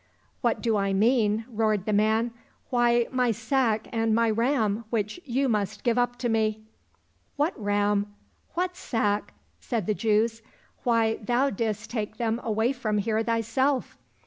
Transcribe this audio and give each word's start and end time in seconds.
—"What 0.41 0.63
do 0.63 0.77
I 0.77 0.93
mean?" 0.93 1.45
roared 1.47 1.85
the 1.85 1.93
man;'' 1.93 2.31
why, 2.71 3.05
my 3.11 3.29
sack 3.29 3.87
and 3.91 4.15
my 4.15 4.31
ram, 4.31 4.83
which 4.89 5.21
you 5.25 5.47
must 5.47 5.83
give 5.83 5.95
up 5.95 6.15
to 6.17 6.27
me." 6.27 6.63
—"What 7.35 7.53
ram? 7.55 8.11
What 8.55 8.75
sack?" 8.75 9.35
said 9.69 9.85
the 9.85 9.93
Jews;" 9.93 10.41
why, 10.83 11.17
thou 11.17 11.51
didst 11.51 11.91
take 11.91 12.17
them 12.17 12.41
away 12.43 12.73
from 12.73 12.97
here 12.97 13.21
thyself." 13.21 13.95